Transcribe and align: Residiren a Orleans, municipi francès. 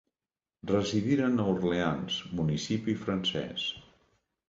Residiren 0.71 1.37
a 1.37 1.47
Orleans, 1.53 2.19
municipi 2.43 3.01
francès. 3.07 3.73